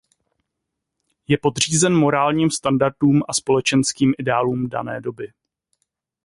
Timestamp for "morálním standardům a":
1.95-3.33